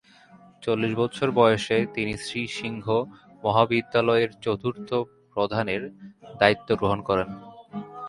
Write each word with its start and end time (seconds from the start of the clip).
চল্লিশ 0.63 0.93
বছর 0.95 1.27
বয়স 1.31 1.63
হলে 1.69 1.83
তিনি 1.95 2.13
শ্রী 2.25 2.43
সিংহ 2.57 2.85
মহাবিদ্যালয়ের 3.43 4.31
চতুর্থ 4.41 4.89
প্রধানের 5.33 5.81
দায়িত্ব 6.39 6.69
গ্রহণ 6.75 6.99
করেন। 7.01 7.29